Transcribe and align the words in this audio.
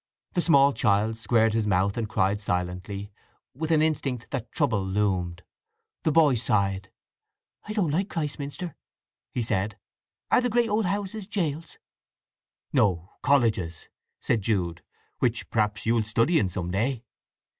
The 0.33 0.41
small 0.41 0.73
child 0.73 1.15
squared 1.15 1.53
its 1.53 1.67
mouth 1.67 1.95
and 1.95 2.09
cried 2.09 2.41
silently, 2.41 3.11
with 3.53 3.69
an 3.69 3.83
instinct 3.83 4.31
that 4.31 4.51
trouble 4.51 4.83
loomed. 4.83 5.43
The 6.01 6.11
boy 6.11 6.33
sighed. 6.33 6.89
"I 7.67 7.73
don't 7.73 7.91
like 7.91 8.09
Christminster!" 8.09 8.75
he 9.31 9.43
said. 9.43 9.77
"Are 10.31 10.41
the 10.41 10.49
great 10.49 10.69
old 10.71 10.87
houses 10.87 11.27
gaols?" 11.27 11.77
"No; 12.73 13.11
colleges," 13.21 13.89
said 14.19 14.41
Jude; 14.41 14.81
"which 15.19 15.47
perhaps 15.51 15.85
you'll 15.85 16.03
study 16.03 16.39
in 16.39 16.49
some 16.49 16.71
day." 16.71 17.03